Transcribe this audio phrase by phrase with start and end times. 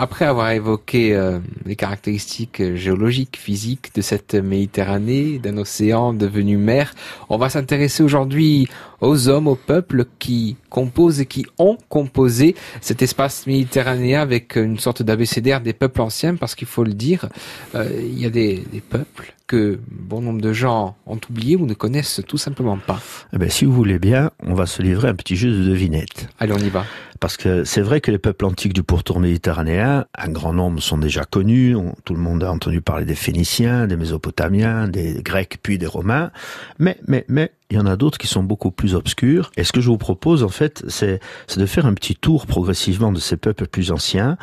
[0.00, 6.94] après avoir évoqué euh, les caractéristiques géologiques, physiques de cette Méditerranée, d'un océan devenu mer,
[7.28, 8.66] on va s'intéresser aujourd'hui
[9.02, 14.78] aux hommes, aux peuples qui composent et qui ont composé cet espace méditerranéen avec une
[14.78, 17.28] sorte d'abécédaire des peuples anciens, parce qu'il faut le dire,
[17.74, 21.74] euh, il y a des, peuples que bon nombre de gens ont oublié ou ne
[21.74, 23.00] connaissent tout simplement pas.
[23.32, 26.28] Eh bien, si vous voulez bien, on va se livrer un petit jeu de devinette.
[26.38, 26.84] Allez, on y va.
[27.18, 30.98] Parce que c'est vrai que les peuples antiques du pourtour méditerranéen, un grand nombre sont
[30.98, 31.76] déjà connus.
[32.04, 36.30] tout le monde a entendu parler des Phéniciens, des Mésopotamiens, des Grecs, puis des Romains.
[36.78, 39.50] Mais, mais, mais, il y en a d'autres qui sont beaucoup plus obscurs.
[39.56, 41.18] Et ce que je vous propose, en fait, c'est
[41.56, 44.38] de faire un petit tour progressivement de ces peuples plus anciens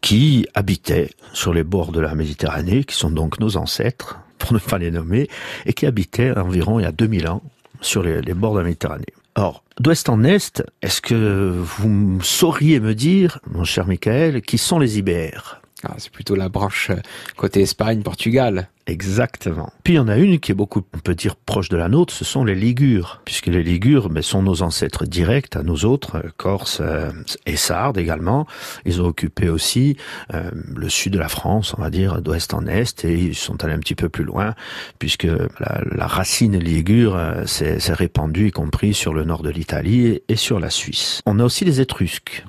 [0.00, 4.58] qui habitaient sur les bords de la Méditerranée, qui sont donc nos ancêtres, pour ne
[4.58, 5.28] pas les nommer,
[5.66, 7.42] et qui habitaient environ il y a 2000 ans
[7.80, 9.04] sur les, bords de la Méditerranée.
[9.36, 14.78] Or, d'ouest en est, est-ce que vous sauriez me dire, mon cher Michael, qui sont
[14.78, 15.60] les Ibères?
[15.84, 16.96] Ah, C'est plutôt la branche euh,
[17.36, 18.68] côté Espagne, Portugal.
[18.86, 19.72] Exactement.
[19.82, 21.88] Puis il y en a une qui est beaucoup, on peut dire, proche de la
[21.88, 25.86] nôtre, ce sont les Ligures, puisque les Ligures mais, sont nos ancêtres directs à nous
[25.86, 27.10] autres, euh, Corse euh,
[27.46, 28.46] et Sardes également.
[28.84, 29.96] Ils ont occupé aussi
[30.30, 33.72] le sud de la France, on va dire, d'ouest en est, et ils sont allés
[33.72, 34.54] un petit peu plus loin,
[34.98, 40.60] puisque la racine ligure s'est répandue, y compris sur le nord de l'Italie et sur
[40.60, 41.22] la Suisse.
[41.26, 42.44] On a aussi les Étrusques.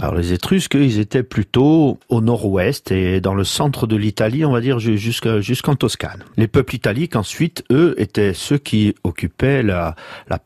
[0.00, 4.52] Alors les Étrusques, ils étaient plutôt au nord-ouest et dans le centre de l'Italie, on
[4.52, 6.22] va dire jusqu'en Toscane.
[6.36, 9.96] Les peuples italiques, ensuite, eux, étaient ceux qui occupaient la,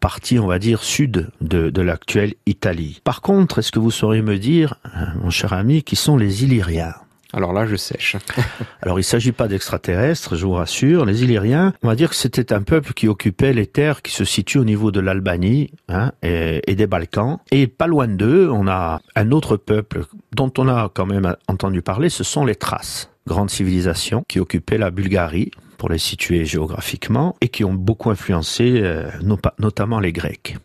[0.00, 3.00] partie, on va dire, sud de, l'actuelle Italie.
[3.04, 4.76] Par contre, est-ce que vous sauriez me dire,
[5.22, 6.94] mon cher ami, qui sont les Illyriens?
[7.32, 8.16] Alors là, je sèche.
[8.82, 11.06] Alors, il s'agit pas d'extraterrestres, je vous rassure.
[11.06, 14.24] Les Illyriens, on va dire que c'était un peuple qui occupait les terres qui se
[14.24, 17.38] situent au niveau de l'Albanie hein, et, des Balkans.
[17.50, 21.80] Et pas loin d'eux, on a un autre peuple dont on a quand même entendu
[21.80, 27.34] parler, ce sont les Thraces, grande civilisation qui occupait la Bulgarie pour les situer géographiquement
[27.40, 29.10] et qui ont beaucoup influencé euh,
[29.58, 30.56] notamment les Grecs.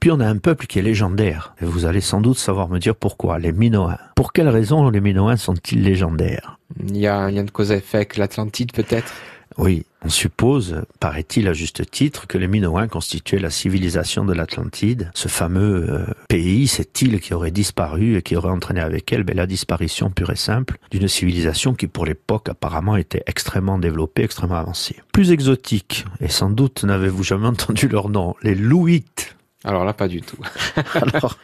[0.00, 1.54] Puis on a un peuple qui est légendaire.
[1.60, 3.38] Et vous allez sans doute savoir me dire pourquoi.
[3.38, 3.98] Les Minoens.
[4.14, 6.58] Pour quelles raisons les Minoens sont-ils légendaires?
[6.84, 9.12] Il y a un lien de cause à effet avec l'Atlantide peut-être?
[9.58, 15.10] Oui, on suppose, paraît-il à juste titre, que les Minoens constituaient la civilisation de l'Atlantide,
[15.14, 19.24] ce fameux euh, pays, cette île qui aurait disparu et qui aurait entraîné avec elle
[19.24, 24.24] ben, la disparition pure et simple d'une civilisation qui pour l'époque apparemment était extrêmement développée,
[24.24, 24.96] extrêmement avancée.
[25.12, 29.35] Plus exotique, et sans doute n'avez-vous jamais entendu leur nom, les Louites.
[29.66, 30.38] Alors là, pas du tout.
[30.94, 31.36] Alors,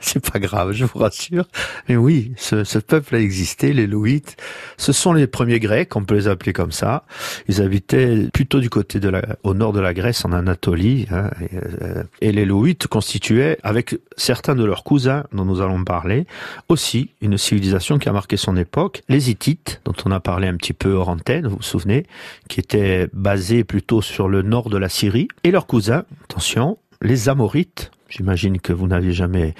[0.00, 1.44] c'est pas grave, je vous rassure.
[1.88, 4.36] Mais oui, ce, ce, peuple a existé, les Louites.
[4.76, 7.04] Ce sont les premiers Grecs, on peut les appeler comme ça.
[7.48, 11.06] Ils habitaient plutôt du côté de la, au nord de la Grèce, en Anatolie.
[11.10, 15.82] Hein, et, euh, et, les Louites constituaient, avec certains de leurs cousins dont nous allons
[15.82, 16.26] parler,
[16.68, 19.02] aussi une civilisation qui a marqué son époque.
[19.08, 22.06] Les Hittites, dont on a parlé un petit peu hors antenne, vous vous souvenez,
[22.48, 25.26] qui étaient basés plutôt sur le nord de la Syrie.
[25.42, 29.54] Et leurs cousins, attention, les Amorites, J'imagine que vous n'aviez jamais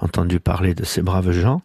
[0.00, 1.62] entendu parler de ces braves gens.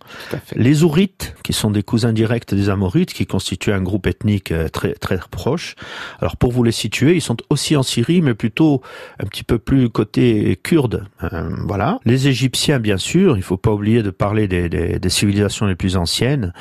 [0.55, 4.67] Les Ourites, qui sont des cousins directs des Amorites, qui constituent un groupe ethnique euh,
[4.67, 5.75] très très proche.
[6.19, 8.81] Alors pour vous les situer, ils sont aussi en Syrie, mais plutôt
[9.19, 11.05] un petit peu plus côté kurde.
[11.23, 11.99] Euh, voilà.
[12.05, 13.37] Les Égyptiens, bien sûr.
[13.37, 16.53] Il faut pas oublier de parler des, des, des, civilisations les plus anciennes,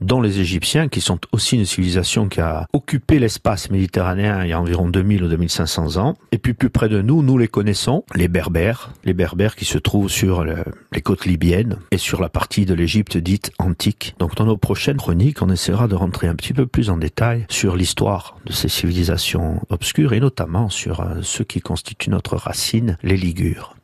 [0.00, 4.52] dont les Égyptiens, qui sont aussi une civilisation qui a occupé l'espace méditerranéen il y
[4.52, 6.16] a environ 2000 ou 2500 ans.
[6.32, 9.14] Et puis plus près de nous, nous les connaissons, les Berbères, les
[9.56, 14.14] qui se trouvent sur les côtes libyennes et sur la partie de l'Égypte dite antique.
[14.18, 17.44] Donc dans nos prochaines chroniques, on essaiera de rentrer un petit peu plus en détail
[17.48, 22.96] sur l'histoire de ces civilisations obscures et notamment sur euh, ce qui constitue notre racine,
[23.02, 23.78] les Ligures.